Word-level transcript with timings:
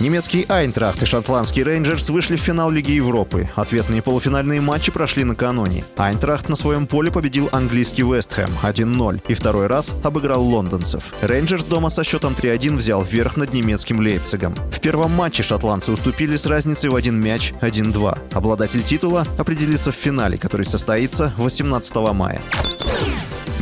Немецкий 0.00 0.46
Айнтрахт 0.48 1.02
и 1.02 1.04
шотландский 1.04 1.62
Рейнджерс 1.62 2.08
вышли 2.08 2.36
в 2.36 2.40
финал 2.40 2.70
Лиги 2.70 2.92
Европы. 2.92 3.50
Ответные 3.54 4.00
полуфинальные 4.00 4.62
матчи 4.62 4.90
прошли 4.90 5.24
накануне. 5.24 5.84
Айнтрахт 5.98 6.48
на 6.48 6.56
своем 6.56 6.86
поле 6.86 7.10
победил 7.10 7.50
английский 7.52 8.02
Вестхэм 8.02 8.48
1-0 8.62 9.20
и 9.28 9.34
второй 9.34 9.66
раз 9.66 9.94
обыграл 10.02 10.42
лондонцев. 10.42 11.12
Рейнджерс 11.20 11.64
дома 11.64 11.90
со 11.90 12.02
счетом 12.02 12.32
3-1 12.32 12.76
взял 12.76 13.02
вверх 13.02 13.36
над 13.36 13.52
немецким 13.52 14.00
Лейпцигом. 14.00 14.54
В 14.72 14.80
первом 14.80 15.12
матче 15.12 15.42
шотландцы 15.42 15.92
уступили 15.92 16.36
с 16.36 16.46
разницей 16.46 16.88
в 16.88 16.94
один 16.94 17.20
мяч 17.20 17.52
1-2. 17.60 18.32
Обладатель 18.32 18.82
титула 18.82 19.26
определится 19.36 19.92
в 19.92 19.96
финале, 19.96 20.38
который 20.38 20.64
состоится 20.64 21.34
18 21.36 21.94
мая. 22.14 22.40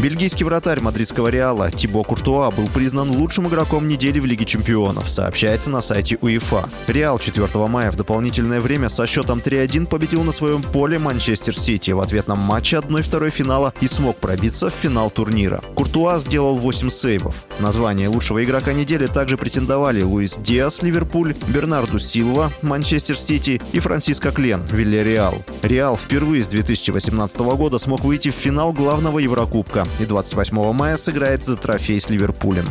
Бельгийский 0.01 0.45
вратарь 0.45 0.80
мадридского 0.80 1.27
Реала 1.27 1.73
Тибо 1.73 2.05
Куртуа 2.05 2.52
был 2.52 2.69
признан 2.69 3.11
лучшим 3.11 3.48
игроком 3.48 3.88
недели 3.88 4.21
в 4.21 4.27
Лиге 4.27 4.45
чемпионов, 4.45 5.11
сообщается 5.11 5.71
на 5.71 5.80
сайте 5.80 6.16
УЕФА. 6.21 6.69
Реал 6.87 7.19
4 7.19 7.48
мая 7.66 7.91
в 7.91 7.97
дополнительное 7.97 8.61
время 8.61 8.91
со 8.91 9.09
счетом 9.09 9.41
3-1 9.45 9.87
победил 9.87 10.23
на 10.23 10.30
своем 10.30 10.62
поле 10.62 11.01
Манчестер 11.01 11.59
Сити 11.59 11.91
в 11.91 11.98
ответном 11.98 12.38
матче 12.38 12.77
1-2 12.77 13.30
финала 13.30 13.74
и 13.80 13.88
смог 13.88 14.16
пробиться 14.19 14.71
в 14.71 14.73
финал 14.73 15.11
турнира. 15.11 15.62
Куртуа 15.74 16.21
сделал 16.21 16.59
8 16.59 16.91
сейвов. 16.91 17.45
Название 17.59 18.07
лучшего 18.07 18.45
игрока 18.45 18.73
недели 18.74 19.07
также 19.07 19.37
претендовали 19.37 20.02
Луис 20.02 20.38
Диас, 20.38 20.80
Ливерпуль, 20.80 21.35
Бернарду 21.49 21.99
Силва, 21.99 22.52
Манчестер 22.62 23.19
Сити 23.19 23.60
и 23.73 23.80
Франсиско 23.80 24.30
Клен, 24.30 24.62
Вильяреал. 24.71 25.35
Реал 25.62 25.96
впервые 25.96 26.45
с 26.45 26.46
2018 26.46 27.37
года 27.38 27.79
смог 27.79 28.05
выйти 28.05 28.30
в 28.30 28.37
финал 28.37 28.73
главного 28.73 29.18
Еврокубка 29.18 29.87
и 29.98 30.06
28 30.06 30.72
мая 30.72 30.96
сыграет 30.96 31.44
за 31.44 31.56
трофей 31.56 32.00
с 32.00 32.08
Ливерпулем. 32.08 32.66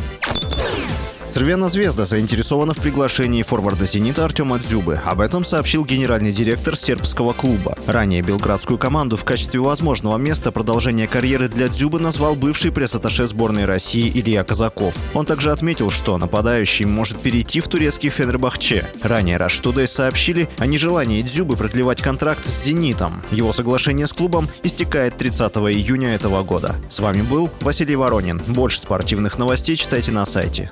Цервена 1.27 1.67
Звезда 1.67 2.05
заинтересована 2.05 2.73
в 2.73 2.77
приглашении 2.77 3.43
форварда 3.43 3.85
«Зенита» 3.85 4.23
Артема 4.23 4.59
Дзюбы. 4.59 5.01
Об 5.05 5.19
этом 5.19 5.43
сообщил 5.43 5.85
генеральный 5.85 6.31
директор 6.31 6.77
сербского 6.77 7.33
клуба. 7.33 7.77
Ранее 7.85 8.21
белградскую 8.21 8.77
команду 8.79 9.17
в 9.17 9.25
качестве 9.25 9.59
возможного 9.59 10.17
места 10.17 10.51
продолжения 10.51 11.05
карьеры 11.05 11.49
для 11.49 11.67
Дзюбы 11.67 11.99
назвал 11.99 12.35
бывший 12.35 12.71
пресс-атташе 12.71 13.27
сборной 13.27 13.65
России 13.65 14.09
Илья 14.09 14.43
Казаков. 14.43 14.95
Он 15.13 15.25
также 15.25 15.51
отметил, 15.51 15.89
что 15.91 16.17
нападающий 16.17 16.85
может 16.85 17.19
перейти 17.19 17.59
в 17.59 17.67
турецкий 17.67 18.09
Фенербахче. 18.09 18.87
Ранее 19.03 19.37
Today 19.37 19.87
сообщили 19.87 20.49
о 20.57 20.65
нежелании 20.65 21.21
Дзюбы 21.21 21.57
продлевать 21.57 22.01
контракт 22.01 22.45
с 22.45 22.63
«Зенитом». 22.63 23.21
Его 23.31 23.51
соглашение 23.51 24.07
с 24.07 24.13
клубом 24.13 24.47
истекает 24.63 25.17
30 25.17 25.53
июня 25.57 26.15
этого 26.15 26.41
года. 26.43 26.75
С 26.87 26.99
вами 26.99 27.21
был 27.21 27.49
Василий 27.59 27.97
Воронин. 27.97 28.41
Больше 28.47 28.79
спортивных 28.79 29.37
новостей 29.37 29.75
читайте 29.75 30.11
на 30.11 30.25
сайте 30.25 30.71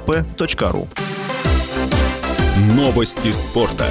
sportkp.ru 0.00 0.88
Новости 2.76 3.32
спорта. 3.32 3.86